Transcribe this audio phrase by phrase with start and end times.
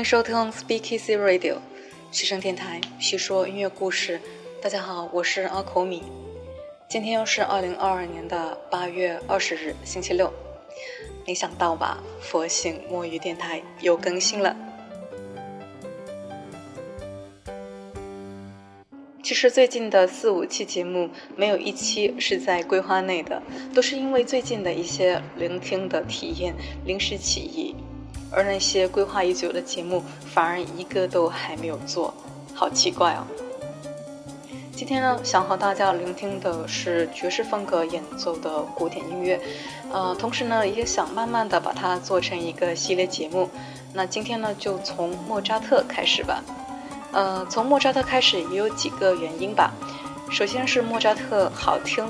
[0.00, 1.56] 欢迎收听 Speakeasy Radio，
[2.10, 4.18] 西声电台，叙说音乐故事。
[4.62, 6.02] 大家好，我是阿口米。
[6.88, 10.32] 今天又是二零二二年的八月二十日，星期六。
[11.26, 14.56] 没想到吧，佛性摸鱼电台又更新了。
[19.22, 23.42] 其实最近的四五期节目，没有一期是在规划内的，
[23.74, 26.54] 都是因为最近的一些聆听的体验
[26.86, 27.76] 临时起意。
[28.30, 30.02] 而那些规划已久的节目，
[30.32, 32.14] 反而一个都还没有做，
[32.54, 33.26] 好奇怪哦。
[34.72, 39.38] 今天呢，想和大家聆听的是爵士风格演奏的古典音乐，
[39.92, 43.50] 呃，同时呢，也想慢慢的把它做成一个系列节目。
[43.92, 46.42] 那今天呢，就从莫扎特开始吧。
[47.12, 49.72] 呃，从莫扎特开始也有几个原因吧。
[50.30, 52.06] 首先是莫扎特好听。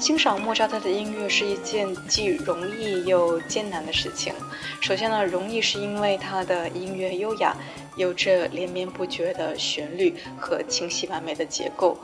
[0.00, 4.32] 欣赏莫扎特的音乐是一件既容易又艰难的事情。
[4.80, 7.54] 首先呢，容易是因为他的音乐优雅，
[7.96, 11.94] 有着连绵不绝的旋律和清晰完美的结构；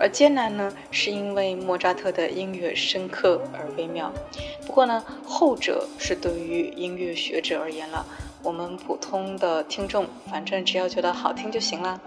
[0.00, 4.12] 而艰难呢，是因为莫扎特的音乐深刻而微妙。
[4.66, 8.04] 不过呢，后者是对于音乐学者而言了，
[8.42, 12.00] 我们普通的听众，反正只要觉得好听就行了。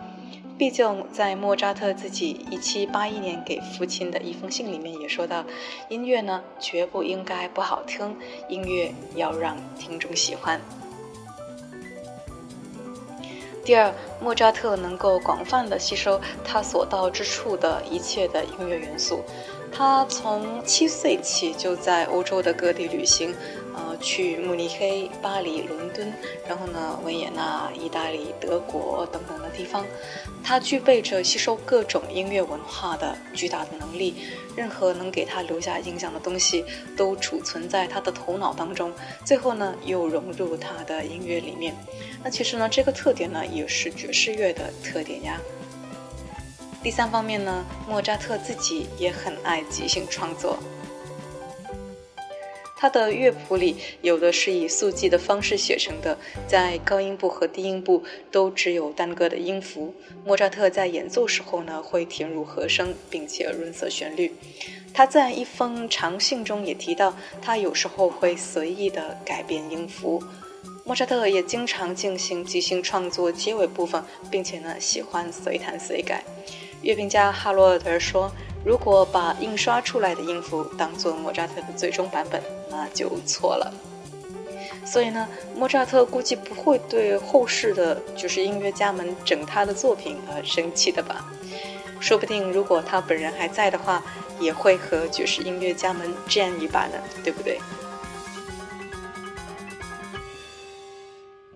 [0.58, 5.46] 毕竟，在莫扎特自己一七八一年给父亲的一封信里面也说到，
[5.88, 8.18] 音乐呢绝不应该不好听，
[8.50, 10.60] 音乐要让听众喜欢。
[13.64, 19.22] 第二，莫扎特能够广泛的吸收他所到之处的一切的音乐元素，
[19.72, 23.36] 他从七岁起就在欧洲的各地旅行。
[24.00, 26.12] 去慕尼黑、巴黎、伦敦，
[26.48, 29.86] 然后呢，维也纳、意大利、德国等等的地方，
[30.44, 34.16] 他具备着吸收各种音乐文化的巨大的能力。
[34.56, 36.66] 任何能给他留下印象的东西，
[36.96, 38.92] 都储存在他的头脑当中，
[39.24, 41.76] 最后呢，又融入他的音乐里面。
[42.24, 45.40] 那其实呢，这个特点呢，也是爵士乐的特点呀。
[46.82, 50.58] 第三方面呢，莫扎特自己也很爱即兴创作。
[52.80, 56.16] 他的乐谱里有的是以速记的方式写成的，
[56.48, 59.96] 在高音部和低音部都只有单个的音符。
[60.24, 64.32] 莫扎特在演奏时候呢，会填入和声，并且润色旋律。
[64.94, 70.22] 他在一封长信中也提到，他有时候会随意的改变音符。
[70.86, 76.24] 莫扎特也经常进行即兴创作结尾部分，并且呢，喜欢随弹随改。
[76.84, 78.32] 乐评家哈罗尔德说。
[78.66, 83.74] 如果把印刷出来的音符当做莫扎特的最终版本，那就错了。
[84.86, 91.30] 所以呢，莫扎特估计不会对后世的就是音乐家们整他的作品而生气的吧？
[92.00, 94.04] 说不定如果他本人还在的话，
[94.40, 96.94] 也会和爵士音乐家们战一把呢，
[97.24, 97.60] 对不对？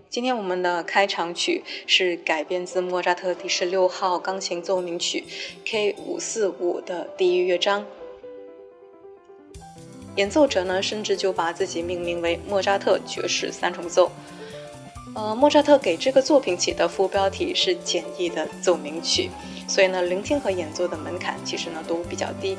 [0.09, 5.23] 今天我们的开场曲是改编自莫扎特第十六号钢琴奏鸣曲
[5.63, 7.85] K 五四五的第一乐章。
[10.15, 14.11] 演奏者呢，甚至就把自己命名为莫扎特爵士三重奏。
[15.13, 19.29] 呃，莫扎特给这个作品起的副标题是简易的奏鸣曲，
[19.67, 22.57] 所以呢，聆听和演奏的门槛其实呢都比较低。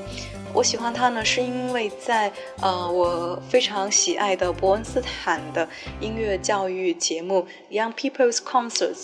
[0.53, 5.67] 我喜欢它呢，是因为在呃我非常喜爱的伯恩斯坦的
[5.99, 8.95] 音乐教育节目《Young People's Concerts》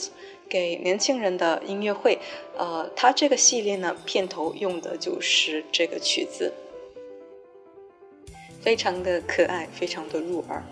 [0.46, 2.18] 给年轻人的音乐会，
[2.58, 6.52] 呃，它这个系列呢，片头用的就是这个曲子，
[8.60, 10.62] 非常的可爱，非常的入耳。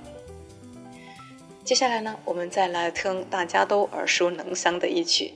[1.65, 5.33] 接下来呢，我们再来听大家都耳熟能详的一曲。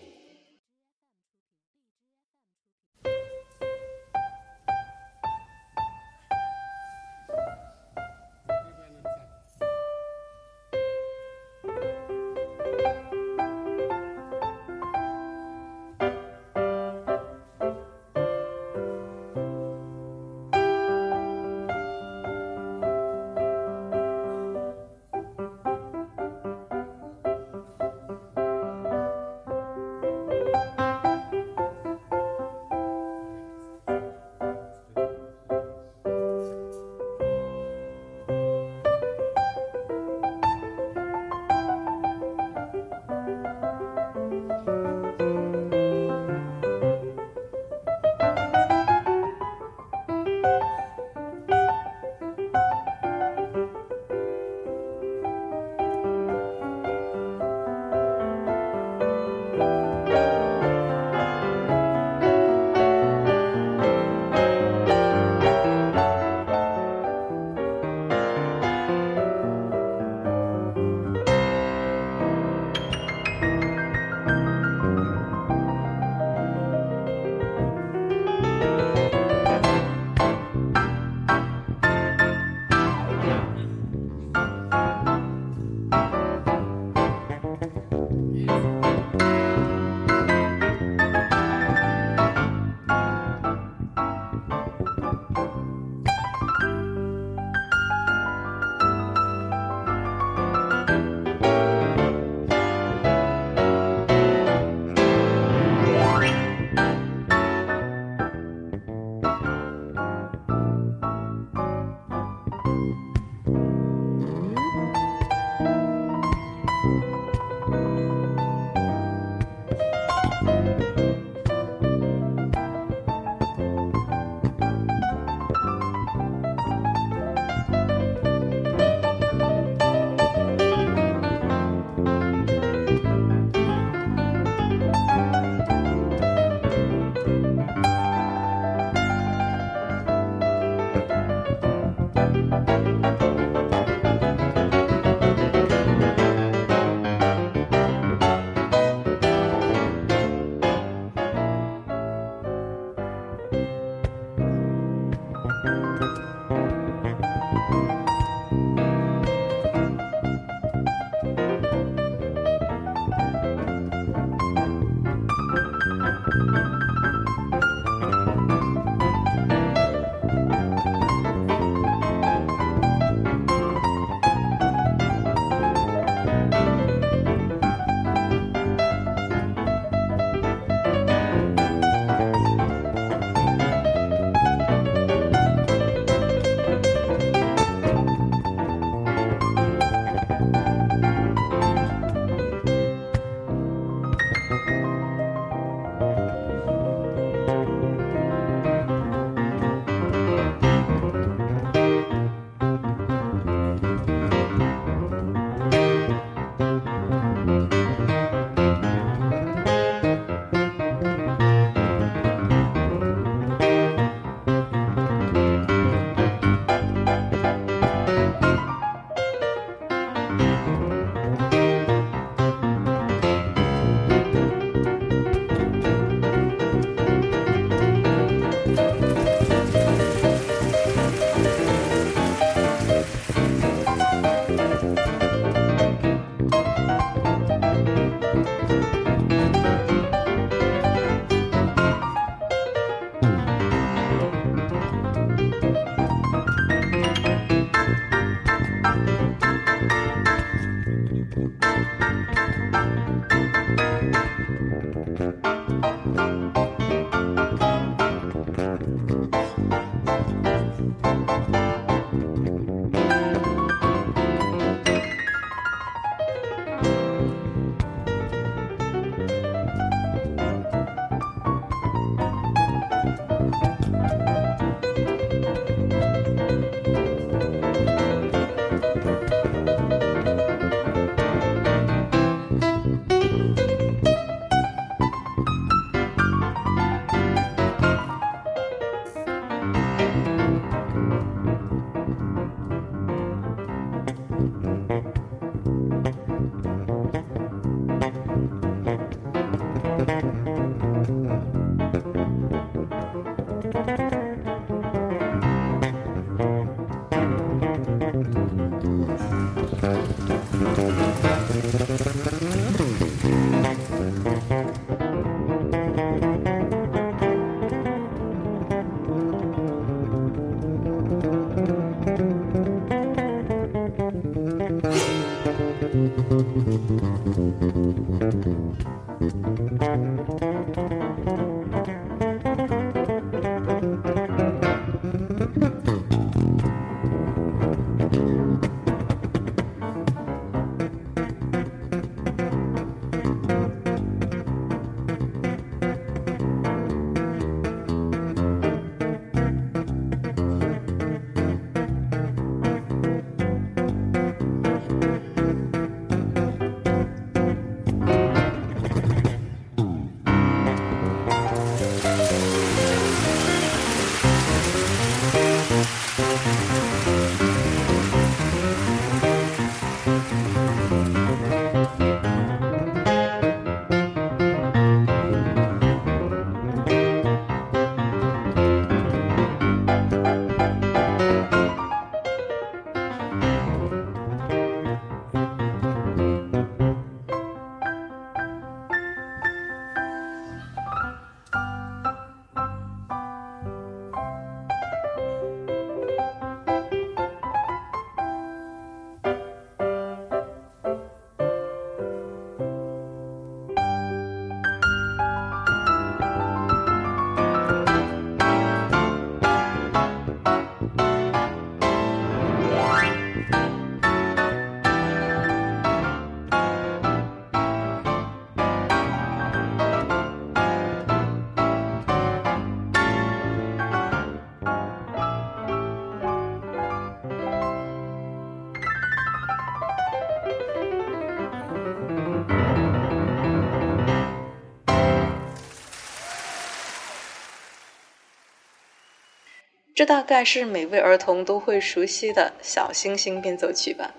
[440.01, 444.15] 这大概是每位儿童都会熟悉的小星星变奏曲吧。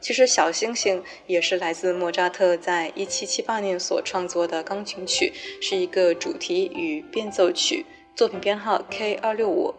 [0.00, 5.30] 其实，小星星也是来自莫扎特在一七七八年所创作的钢琴曲，
[5.60, 9.74] 是一个主题与变奏曲，作品编号 K 二六五。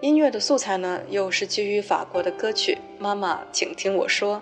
[0.00, 4.36] 音乐的素材呢，又是基于法国的歌曲《妈妈，请听我说》。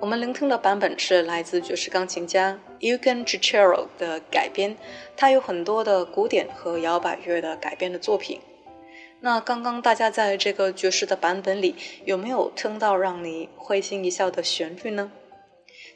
[0.00, 4.76] 我们聆听的版本是来自爵士钢琴家 Eugen Gichero 的改编，
[5.16, 8.40] 他有很多的古典和摇摆乐的改编的作品。
[9.22, 11.74] 那刚刚大家在这个爵士的版本里
[12.06, 15.12] 有没有听到让你会心一笑的旋律呢？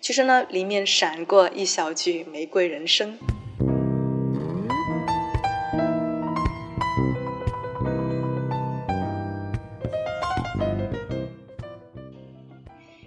[0.03, 3.19] 其实呢，里面闪过一小句《玫瑰人生》。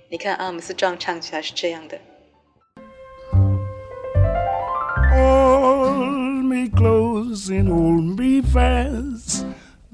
[0.10, 2.00] 你看阿姆斯壮唱起来是这样的。
[5.12, 9.37] Hold me close and hold me fast.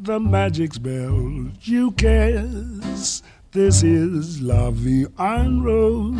[0.02, 3.24] the magic spell you cast.
[3.52, 6.18] This is La Vie en Rose.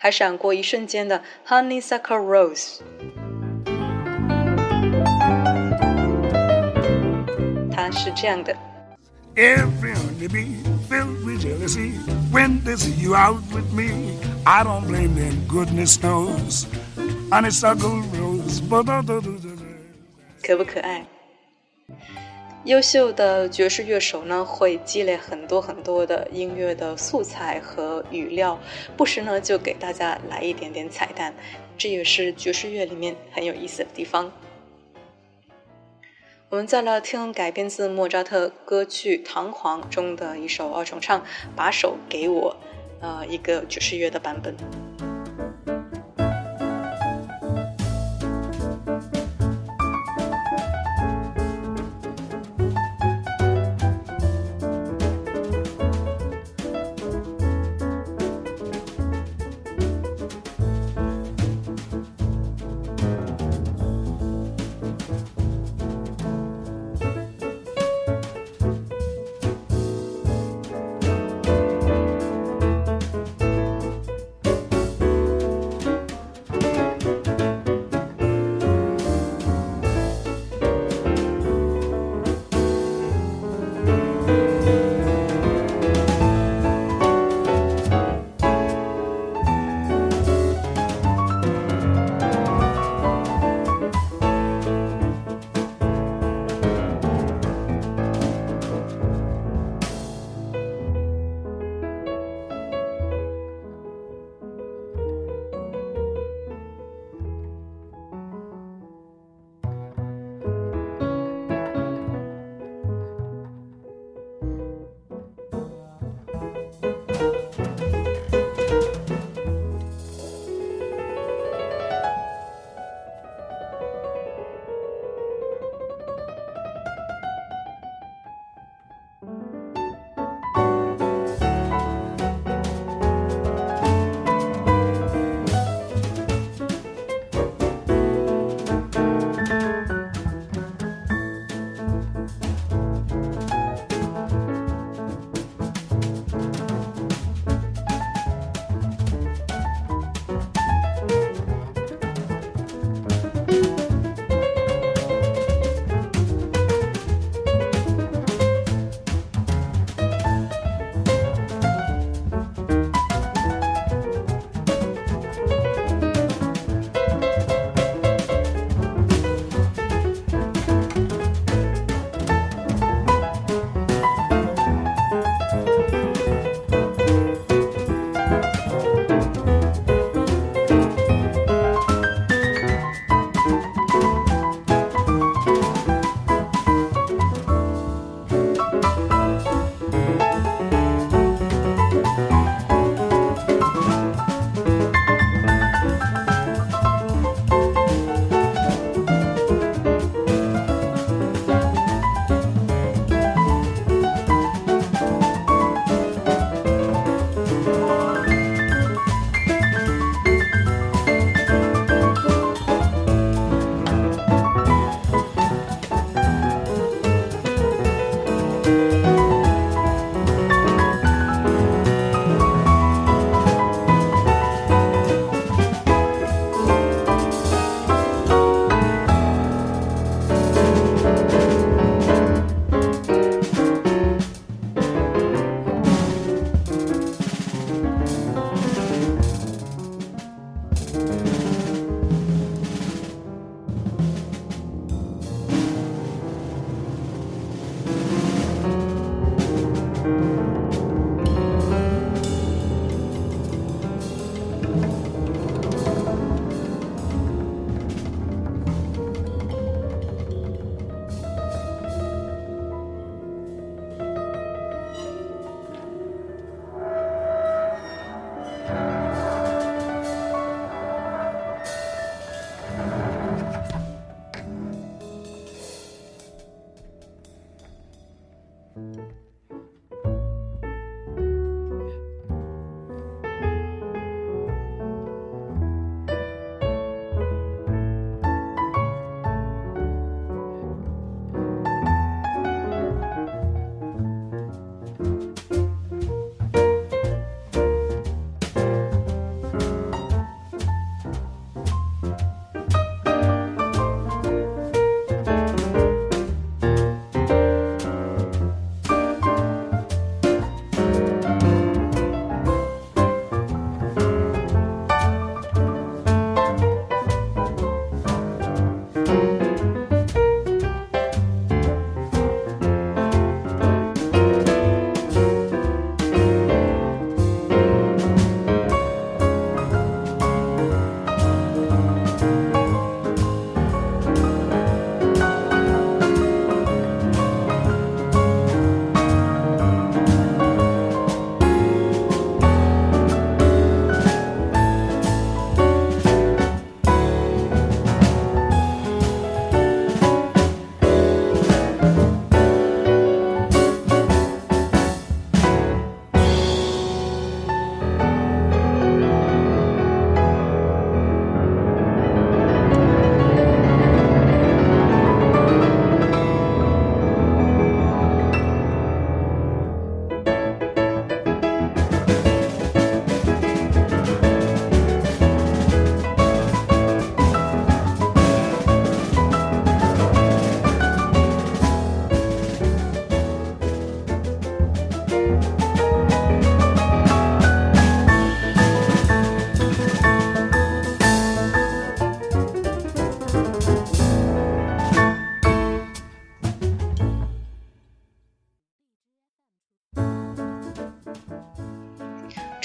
[0.00, 2.78] 还闪过一瞬间的 Honeysuckle Rose，
[7.72, 8.56] 它是这样的。
[9.34, 10.56] Every honeybee
[10.88, 11.94] filled with jealousy
[12.30, 14.18] when they see you out with me.
[14.44, 16.66] I don't blame them, goodness knows.
[20.43, 21.03] 可不可爱？
[22.65, 28.59] 优秀的爵士乐手呢，会积累很多很多的音乐的素材和语料，
[28.95, 31.33] 不时呢就给大家来一点点彩蛋，
[31.75, 34.31] 这也是爵士乐里面很有意思的地方。
[36.49, 41.19] 我们再来听改编自莫扎特歌剧《唐璜》中的一首二重唱，
[41.55, 42.55] 《把手给我》，
[43.03, 44.55] 呃，一个爵士乐的版本。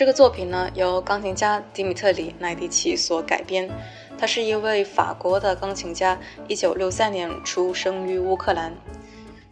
[0.09, 3.69] 这个作品呢，由钢琴家迪米特里·奈迪奇所改编。
[4.17, 6.19] 他是一位法国的钢琴家，
[6.49, 8.75] 一九六三年出生于乌克兰。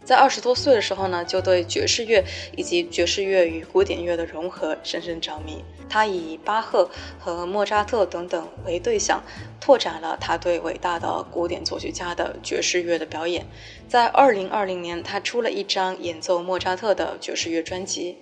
[0.02, 2.24] 在二十多岁的时候呢，就对爵士乐
[2.56, 5.62] 以及爵士乐与古典乐的融合深深着迷。
[5.90, 6.88] 他以巴赫
[7.18, 9.22] 和莫扎特等等为对象，
[9.60, 13.44] 拓展了他对伟大的古典作曲家的爵士乐的表演。
[13.88, 18.16] 在二零二零年，他出了一张演奏莫扎特的爵士乐专辑。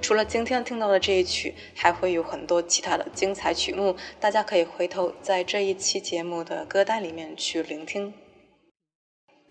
[0.00, 8.12] 除了今天听到的这一曲，还会有很多其他的精彩曲目，大家可以回头在这一期节目的歌单里面去聆听。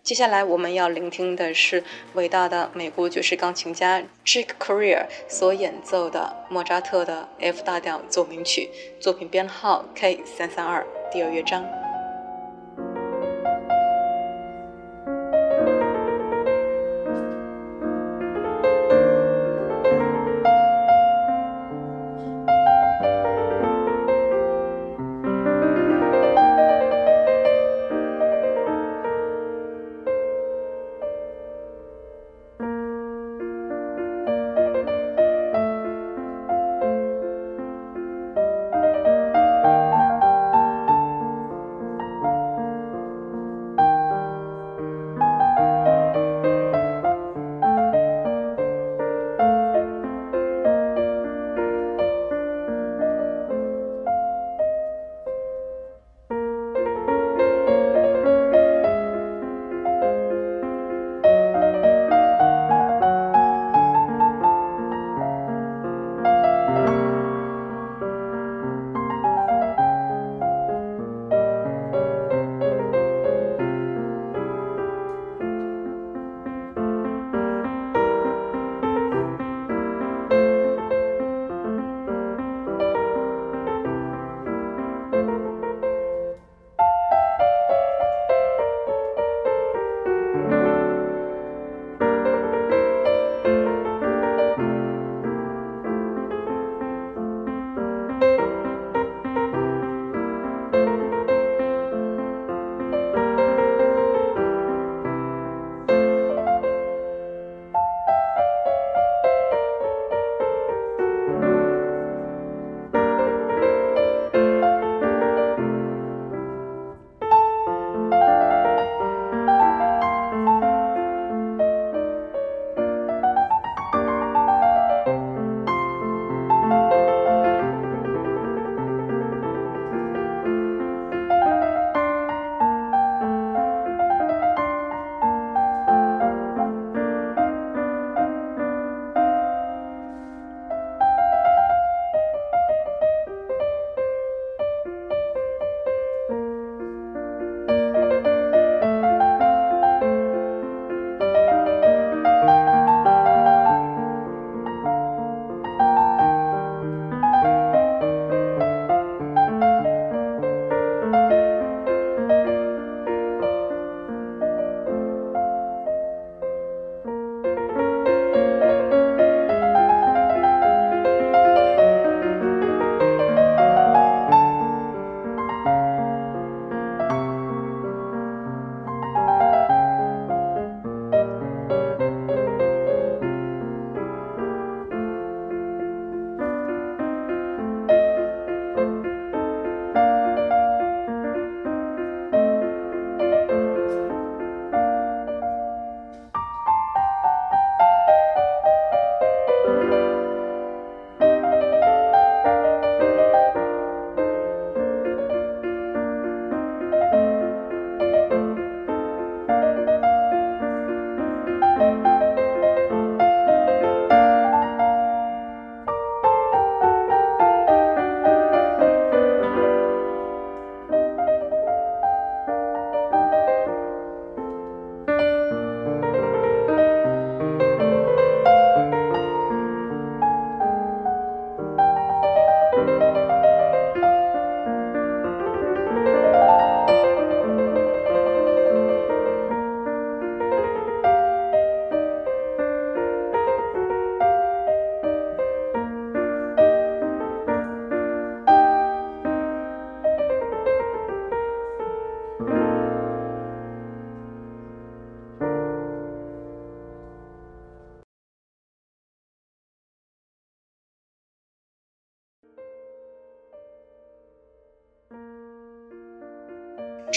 [0.01, 1.83] 接下来我们要聆听的是
[2.13, 11.78] 伟大的美国爵士钢琴家 Chick Corea 所演奏的莫扎特的 F 大调奏鸣曲，作品编号 K 三三二，第二乐章。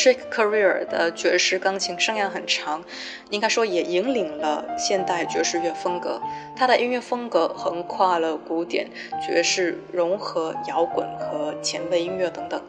[0.03, 2.83] Chick Corea 的爵士钢琴生涯很长，
[3.31, 6.21] 应该说也引领了现代爵士乐风格。
[6.57, 8.89] 他的音乐风格横跨了古典、
[9.25, 12.61] 爵士、融合摇滚和前卫音乐等等。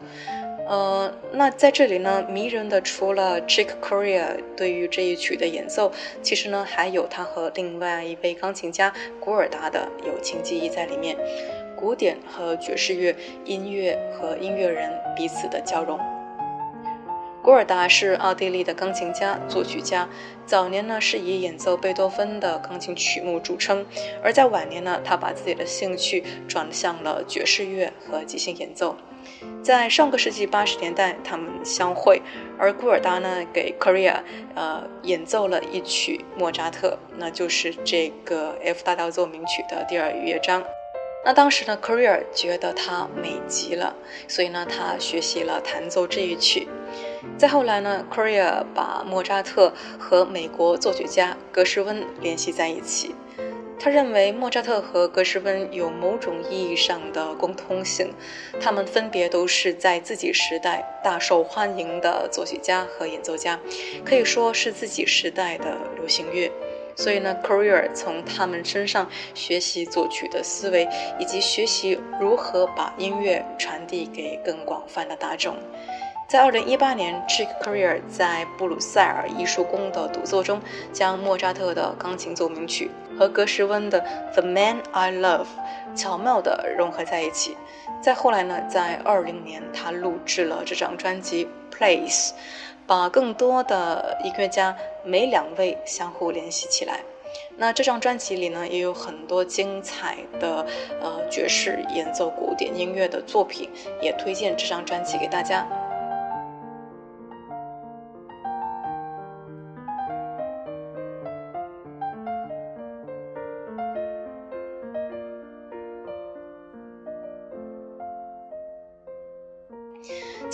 [0.67, 5.91] 呃，那在这里呢，迷人的除了 Chick Corea 对于这一曲的演奏，
[6.21, 11.17] 其实呢还有他和另外一位钢琴家古尔达的友情记忆在里面。
[11.75, 15.99] 古典和爵士乐音乐和音乐人彼此的交融。
[17.43, 20.07] 古尔达是奥地利的钢琴家、作曲家，
[20.45, 23.85] 早年呢是以演奏贝多芬的钢琴曲目著称，
[24.23, 28.95] 而在晚年呢，他把自己的兴趣转向了爵士乐和即兴演奏。
[29.61, 32.21] 在上个世纪八十年代，他们相会，
[32.57, 34.21] 而古尔达呢给 Korea
[34.55, 40.63] 呃演奏了一曲莫扎特，那就是这个 F 大调奏鸣曲的第二乐章。
[41.25, 43.93] 那当时呢 c o r e a 觉得它美极了，
[44.29, 46.69] 所以呢，他学习了弹奏这一曲。
[47.37, 53.15] 再后来呢 c o r e a 把莫扎特和美国作曲家格什温联系在一起。
[53.79, 58.13] 他认为莫扎特和格什温有某种意义上的共通性，
[58.61, 63.59] 他们分别都是在自己时代大受欢迎的作曲家和演奏家，
[64.05, 66.49] 可以说是自己时代的流行乐。
[66.95, 70.87] 所以呢 c o r e a 从他们身上学习作曲的思维，
[71.19, 75.57] 以及学习如何把音乐传递给更广泛的大众。
[76.33, 80.59] 在2018年，Chick Corea 在布鲁塞尔艺术宫的独奏中，
[80.91, 84.01] 将莫扎特的钢琴奏鸣曲和格什温的
[84.33, 85.45] 《The Man I Love》
[85.95, 87.55] 巧妙地融合在一起。
[88.01, 92.29] 再后来呢，在20年，他录制了这张专辑《Place》。
[92.87, 97.01] 把更多的音乐家每两位相互联系起来。
[97.57, 100.65] 那这张专辑里呢，也有很多精彩的
[100.99, 103.69] 呃爵士演奏古典音乐的作品，
[104.01, 105.65] 也推荐这张专辑给大家。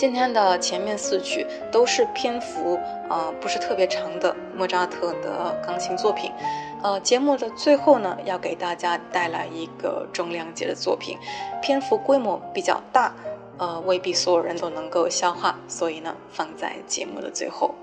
[0.00, 6.32] 今天的前面四曲都是篇幅呃不是特别长的莫扎特的钢琴作品，
[6.82, 11.18] 呃，节目的最后呢，要给大家带来一个重量级的作品，
[11.60, 13.12] 篇幅规模比较大，
[13.58, 17.74] 呃，未必所有人都能够消化，所以呢，放在节目的最后。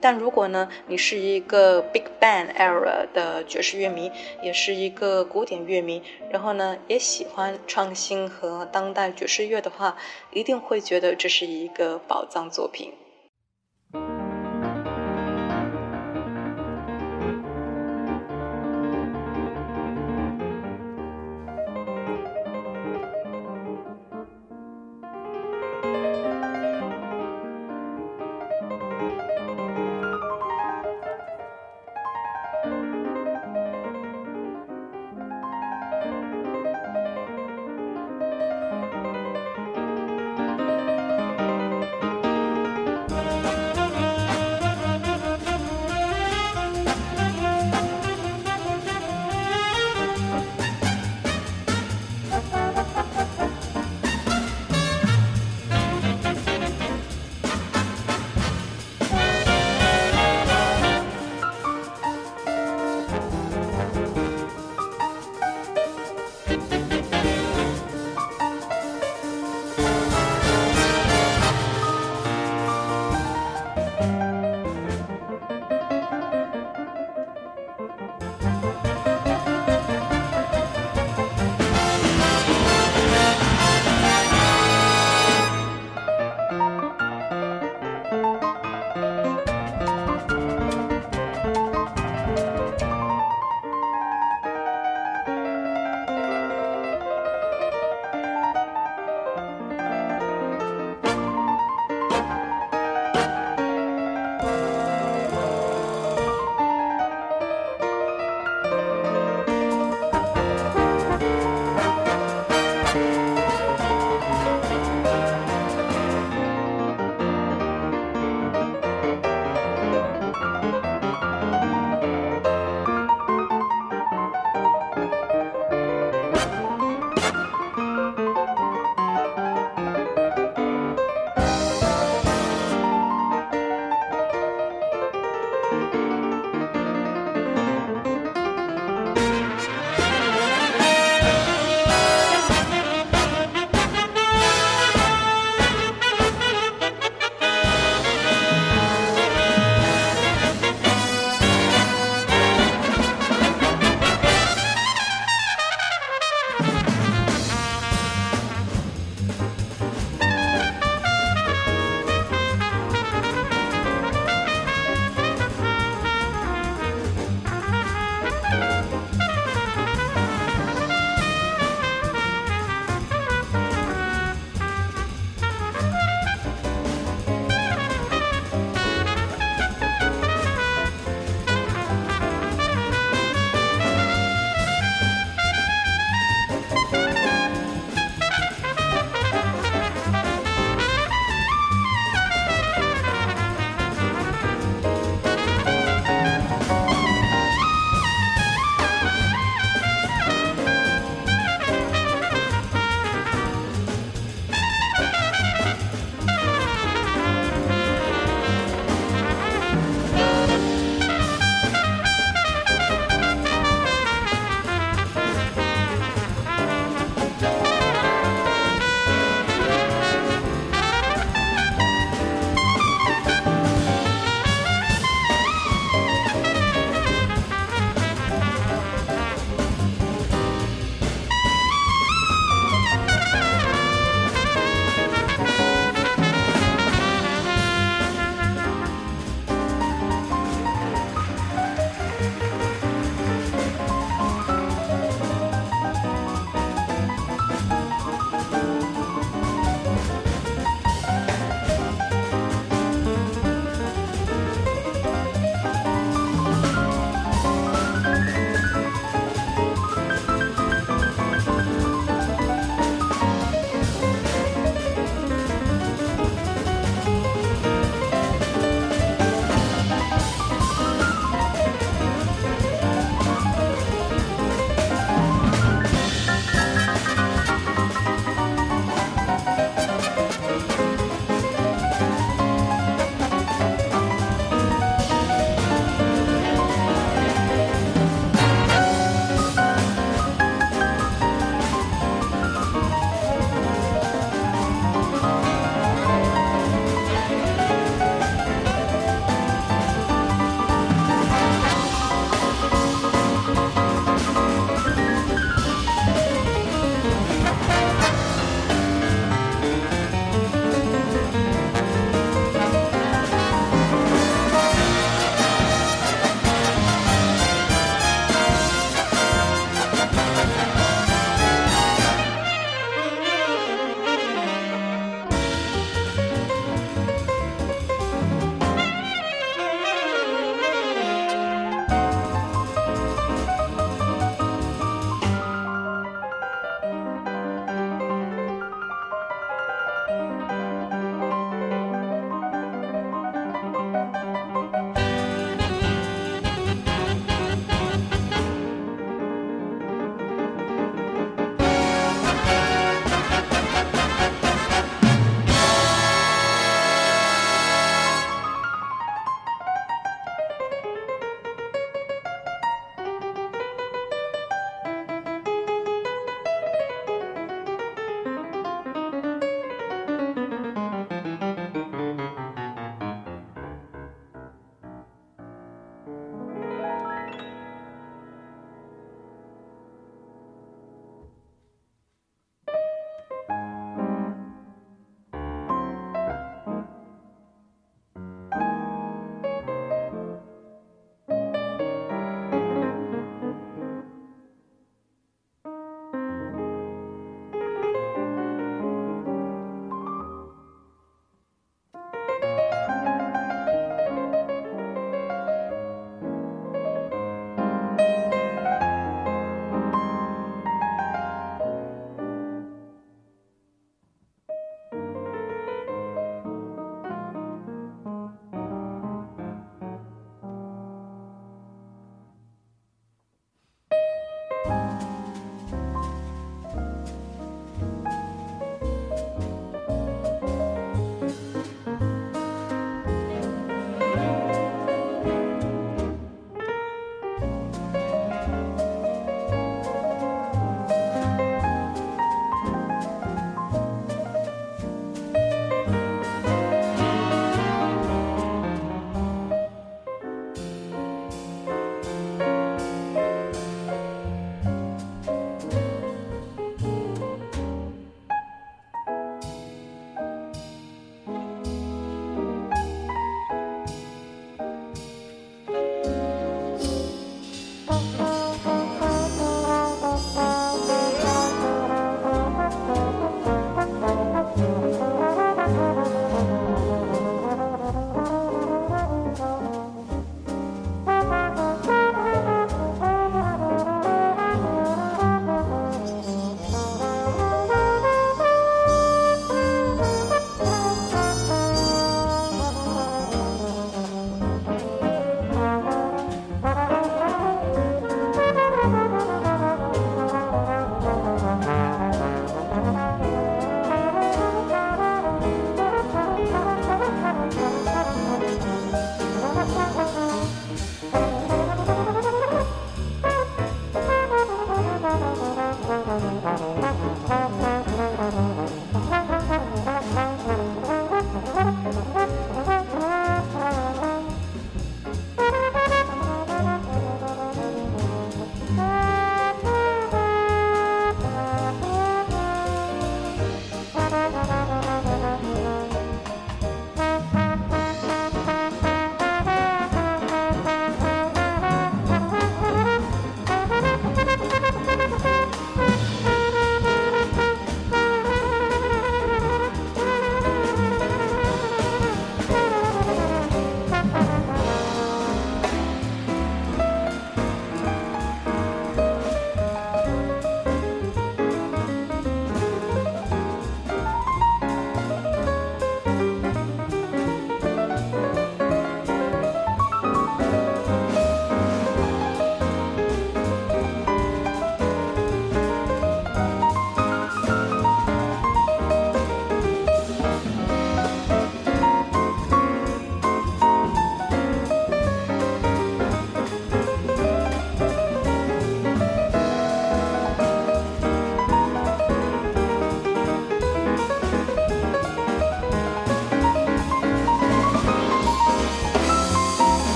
[0.00, 4.10] 但如果呢，你是一个 Big Band era 的爵士乐迷，
[4.42, 9.96] 也是一个古典乐迷，然后呢，也喜欢创新和当代爵士乐的话，
[10.32, 12.92] 一定会觉得这是一个宝藏作品。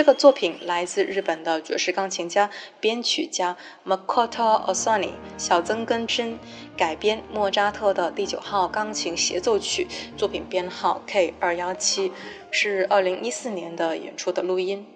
[0.00, 2.48] 这个作品来自日本的爵士钢琴家、
[2.80, 3.54] 编曲家
[3.86, 6.38] Makoto Osoni 小曾根真
[6.74, 9.86] 改编莫扎特的第九号钢琴协奏曲，
[10.16, 12.12] 作品编号 K 二幺七，
[12.50, 14.86] 是二零一四年的演出的录音。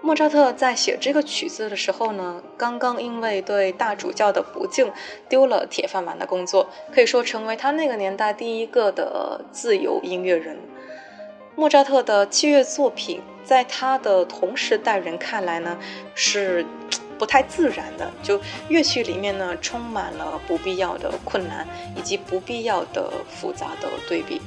[0.00, 4.90] 莫扎特在写这个曲子的时候呢，刚刚因为对大主教的不敬
[5.28, 10.56] 丢了铁饭碗的工作，可以说成为他那个年代第一个的自由音乐人。
[11.58, 15.76] 莫扎特的器乐作品，在他的同时代人看来呢，
[16.14, 16.64] 是
[17.18, 18.08] 不太自然的。
[18.22, 24.40] 就乐曲里面呢，充满了不必要的困难，以及不必要的复杂的对比。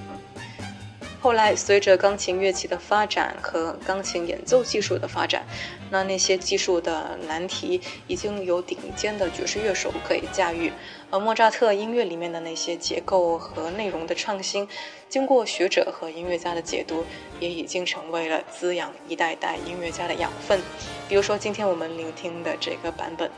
[1.19, 5.43] 后来，随着钢琴乐器的发展和钢琴演奏技术的发展，
[5.89, 10.71] 那那些技术的难题已经有顶尖的爵士乐手可以驾驭。
[11.09, 14.65] 而莫扎特音乐里面的那些结构和内容的创新，
[15.11, 17.03] 经过学者和音乐家的解读，
[17.41, 20.61] 也已经成为了滋养一代代音乐家的养分。
[21.09, 23.29] 比如说，今天我们聆听的这个版本，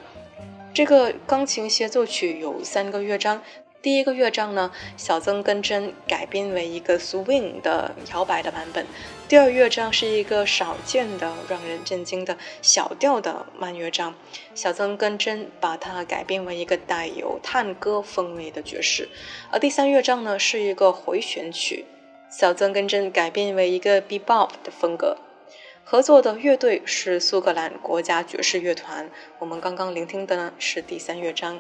[0.72, 3.42] 这个钢琴协奏曲有三个乐章。
[3.84, 8.88] 第一个乐章呢，小曾根真改编为一个 swing 的摇摆的版本。
[9.28, 14.16] 第二乐章是一个少见的、让人震惊的小调的慢乐章，
[14.56, 19.10] 小曾根真把它改编为一个带有探戈风味的爵士。
[19.52, 21.84] 而第三乐章呢，是一个回旋曲，
[22.30, 25.18] 小曾根真改编为一个 bebop 的风格。
[25.84, 29.12] 合作的乐队是苏格兰国家爵士乐团。
[29.40, 31.60] 我们刚刚聆听的呢是第三乐章。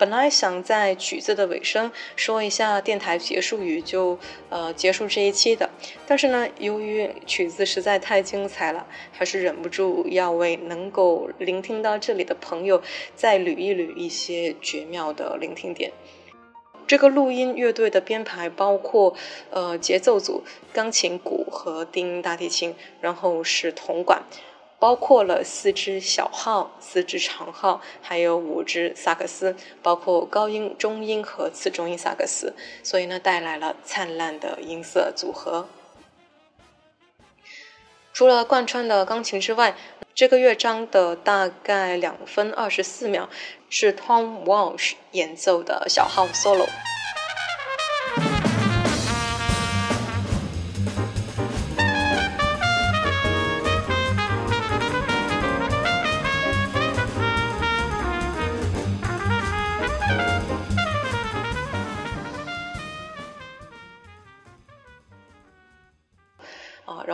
[0.00, 5.68] 本来想在曲子的尾声说一下电台结束语，就呃结束这一期的。
[6.06, 12.82] 但是呢，由于曲子实在太精彩了，还是忍不住要为能够聆听到这里的朋友
[13.14, 15.92] 再捋一捋一些绝妙的聆听点。
[16.86, 19.14] 这个录音乐队的编排包括
[19.50, 20.42] 呃节奏组、
[20.72, 24.22] 钢琴、鼓和低音大提琴，然后是铜管。
[24.80, 35.68] 包括了四支小号、四支长号，还有五支萨克斯，包括高音、中音和次中音萨克斯，所以呢，带来了灿烂的音色组合。
[38.14, 39.76] 除了贯穿的钢琴之外，
[40.14, 43.28] 这个乐章的大概两分二十四秒
[43.68, 46.66] 是 Tom Walsh 演奏的小号 solo。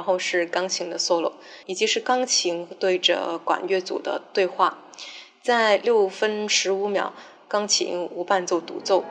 [0.06, 1.32] 后是钢琴的 solo，
[1.66, 4.78] 以及是钢琴对着管乐组的对话，
[5.42, 7.12] 在六分十五秒，
[7.48, 9.04] 钢琴无伴奏独奏。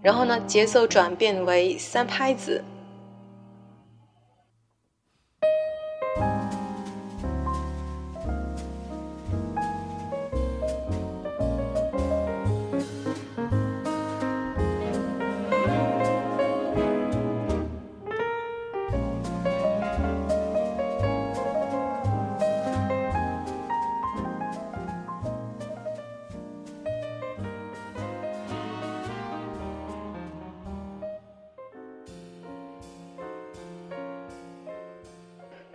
[0.00, 2.62] 然后呢，节奏转变为三拍子。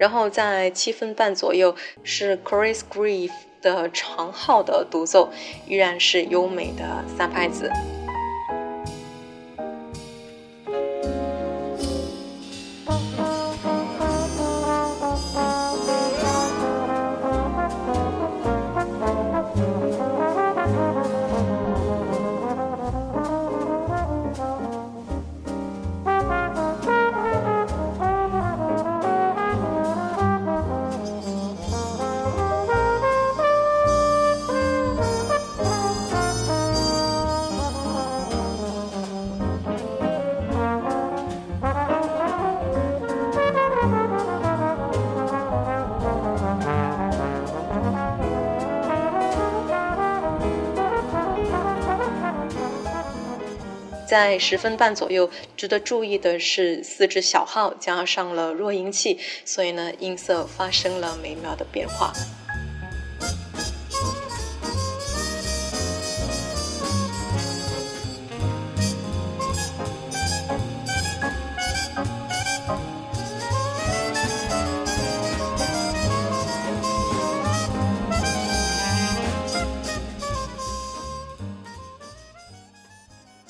[0.03, 1.73] 然后在七分半左右
[2.03, 3.31] 是 Chris Grief
[3.61, 5.31] 的长号的独奏，
[5.65, 7.71] 依然是优美的三拍子。
[54.33, 55.29] 在十分半左右。
[55.55, 62.11] 值得注意的是，四只小号加上了弱音器，所以呢，音色发生了美妙的变化。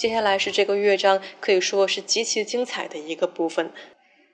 [0.03, 3.71] 接下来是这个乐章，可以说是极其精彩的一个部分。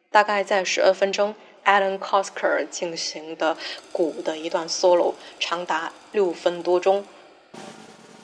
[0.09, 3.55] 大概在十二分钟，Alan Kosker 进行的
[3.91, 7.05] 鼓的一段 solo，长达六分多钟。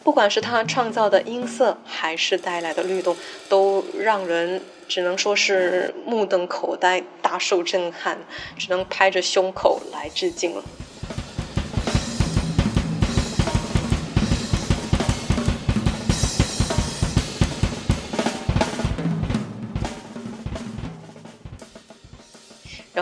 [0.03, 3.15] 不管是他创造的音色，还是带来的律动，
[3.47, 8.17] 都让人只能说是目瞪口呆、大受震撼，
[8.57, 10.63] 只能拍着胸口来致敬了。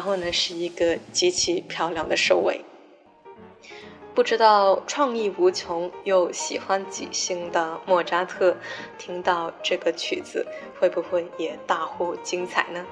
[0.03, 2.59] 然后呢，是一个极其漂亮的收尾。
[4.13, 8.57] 不知道创意无穷又喜欢即兴的莫扎特，
[8.97, 10.45] 听到这个曲子
[10.77, 12.85] 会不会也大呼精彩呢？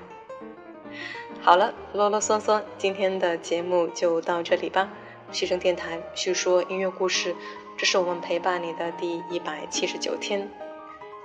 [1.41, 4.89] 好了，啰啰嗦嗦，今天的节目就到这里吧。
[5.33, 7.35] 西声电台叙说音乐故事，
[7.75, 10.49] 这是我们陪伴你的第一百七十九天。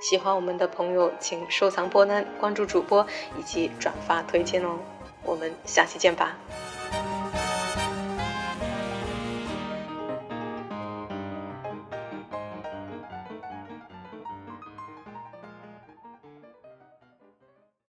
[0.01, 3.07] 喜欢我们的朋友，请收藏波单、关注主播
[3.39, 4.81] 以及转发推荐哦。
[5.27, 6.39] 我们下期见吧。